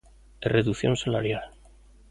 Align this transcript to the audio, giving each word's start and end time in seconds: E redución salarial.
E 0.45 0.47
redución 0.57 0.93
salarial. 1.03 1.45